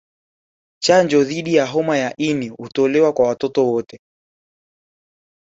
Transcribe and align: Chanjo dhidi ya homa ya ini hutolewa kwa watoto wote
Chanjo 0.83 1.23
dhidi 1.23 1.55
ya 1.55 1.65
homa 1.67 1.97
ya 1.97 2.15
ini 2.17 2.49
hutolewa 2.49 3.13
kwa 3.13 3.27
watoto 3.27 3.65
wote 3.67 3.99